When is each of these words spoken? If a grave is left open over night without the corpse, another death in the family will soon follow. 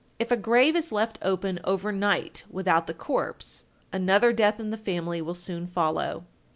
If 0.17 0.31
a 0.31 0.35
grave 0.35 0.75
is 0.75 0.91
left 0.91 1.19
open 1.21 1.59
over 1.63 1.91
night 1.91 2.43
without 2.49 2.87
the 2.87 2.93
corpse, 2.95 3.65
another 3.93 4.33
death 4.33 4.59
in 4.59 4.71
the 4.71 4.75
family 4.77 5.21
will 5.21 5.35
soon 5.35 5.67
follow. 5.67 6.23